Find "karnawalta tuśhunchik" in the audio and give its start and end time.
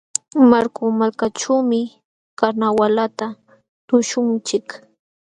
2.39-4.67